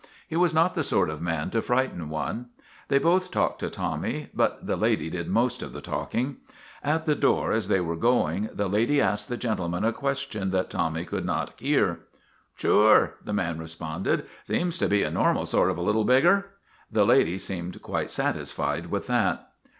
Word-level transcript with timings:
He 0.27 0.35
was 0.35 0.51
not 0.51 0.73
the 0.73 0.81
sort 0.81 1.11
of 1.11 1.21
man 1.21 1.51
to 1.51 1.61
frighten 1.61 2.09
one. 2.09 2.47
They 2.87 2.97
both 2.97 3.29
talked 3.29 3.59
to 3.59 3.69
Tommy, 3.69 4.29
but 4.33 4.65
the 4.65 4.75
lady 4.75 5.11
did 5.11 5.27
most 5.27 5.61
of 5.61 5.73
the 5.73 5.79
talk 5.79 6.15
ing. 6.15 6.37
At 6.83 7.05
the 7.05 7.13
door, 7.13 7.51
as 7.51 7.67
they 7.67 7.79
were 7.79 7.95
going, 7.95 8.49
the 8.51 8.67
lady 8.67 8.99
asked 8.99 9.29
the 9.29 9.37
gentleman 9.37 9.85
a 9.85 9.93
question 9.93 10.49
that 10.49 10.71
Tommy 10.71 11.05
could 11.05 11.23
not 11.23 11.53
hear." 11.59 11.99
Sure," 12.55 13.13
the 13.23 13.33
man 13.33 13.59
responded." 13.59 14.25
Seems 14.47 14.79
to 14.79 14.87
be 14.87 15.03
a 15.03 15.11
normal 15.11 15.45
sort 15.45 15.69
of 15.69 15.77
a 15.77 15.83
little 15.83 16.03
beggar." 16.03 16.47
The 16.91 17.05
lady 17.05 17.37
seemed 17.37 17.79
quite 17.83 18.09
satisfied 18.09 18.87
with 18.87 19.05
that. 19.05 19.49